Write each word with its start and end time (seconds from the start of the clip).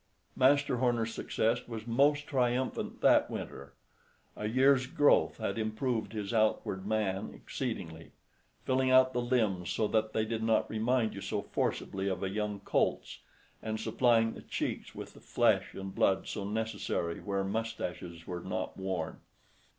Master 0.35 0.77
Horner's 0.77 1.13
success 1.13 1.67
was 1.67 1.85
most 1.85 2.25
triumphant 2.25 3.01
that 3.01 3.29
winter. 3.29 3.73
A 4.35 4.47
year's 4.49 4.87
growth 4.87 5.37
had 5.37 5.59
improved 5.59 6.13
his 6.13 6.33
outward 6.33 6.87
man 6.87 7.35
exceedingly, 7.35 8.09
filling 8.65 8.89
out 8.89 9.13
the 9.13 9.21
limbs 9.21 9.69
so 9.69 9.87
that 9.89 10.11
they 10.11 10.25
did 10.25 10.41
not 10.41 10.67
remind 10.71 11.13
you 11.13 11.21
so 11.21 11.43
forcibly 11.43 12.07
of 12.09 12.23
a 12.23 12.29
young 12.29 12.61
colt's, 12.61 13.19
and 13.61 13.79
supplying 13.79 14.33
the 14.33 14.41
cheeks 14.41 14.95
with 14.95 15.13
the 15.13 15.21
flesh 15.21 15.75
and 15.75 15.93
blood 15.93 16.27
so 16.27 16.45
necessary 16.49 17.19
where 17.19 17.43
mustaches 17.43 18.25
were 18.25 18.41
not 18.41 18.75
worn. 18.75 19.19